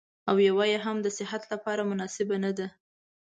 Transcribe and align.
او 0.29 0.35
يوه 0.47 0.65
يې 0.71 0.77
هم 0.85 0.97
د 1.01 1.07
صحت 1.17 1.43
لپاره 1.53 1.81
مناسبه 1.91 2.35
نه 2.43 2.51
ده. 2.57 2.67